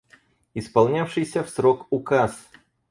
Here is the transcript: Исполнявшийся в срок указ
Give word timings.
Исполнявшийся 0.55 1.41
в 1.43 1.49
срок 1.51 1.85
указ 1.91 2.49